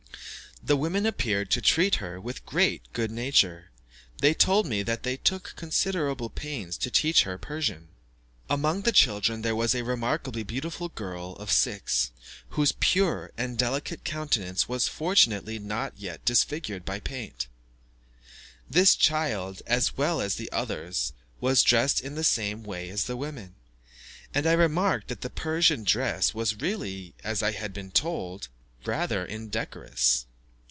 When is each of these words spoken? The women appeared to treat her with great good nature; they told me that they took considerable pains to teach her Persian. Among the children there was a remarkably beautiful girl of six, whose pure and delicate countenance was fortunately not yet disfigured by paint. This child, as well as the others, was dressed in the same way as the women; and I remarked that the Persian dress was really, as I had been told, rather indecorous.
The 0.63 0.77
women 0.77 1.07
appeared 1.07 1.49
to 1.51 1.59
treat 1.61 1.95
her 1.95 2.21
with 2.21 2.45
great 2.45 2.83
good 2.93 3.09
nature; 3.09 3.71
they 4.19 4.35
told 4.35 4.67
me 4.67 4.83
that 4.83 5.01
they 5.01 5.17
took 5.17 5.55
considerable 5.55 6.29
pains 6.29 6.77
to 6.77 6.91
teach 6.91 7.23
her 7.23 7.35
Persian. 7.39 7.87
Among 8.47 8.83
the 8.83 8.91
children 8.91 9.41
there 9.41 9.55
was 9.55 9.73
a 9.73 9.81
remarkably 9.83 10.43
beautiful 10.43 10.87
girl 10.89 11.31
of 11.37 11.51
six, 11.51 12.11
whose 12.49 12.73
pure 12.73 13.31
and 13.39 13.57
delicate 13.57 14.03
countenance 14.03 14.69
was 14.69 14.87
fortunately 14.87 15.57
not 15.57 15.97
yet 15.97 16.23
disfigured 16.25 16.85
by 16.85 16.99
paint. 16.99 17.47
This 18.69 18.93
child, 18.93 19.63
as 19.65 19.97
well 19.97 20.21
as 20.21 20.35
the 20.35 20.51
others, 20.51 21.13
was 21.39 21.63
dressed 21.63 22.01
in 22.01 22.13
the 22.13 22.23
same 22.23 22.61
way 22.61 22.87
as 22.89 23.05
the 23.05 23.17
women; 23.17 23.55
and 24.31 24.45
I 24.45 24.53
remarked 24.53 25.07
that 25.07 25.21
the 25.21 25.31
Persian 25.31 25.83
dress 25.85 26.35
was 26.35 26.57
really, 26.61 27.15
as 27.23 27.41
I 27.41 27.53
had 27.53 27.73
been 27.73 27.89
told, 27.89 28.47
rather 28.85 29.25
indecorous. 29.25 30.27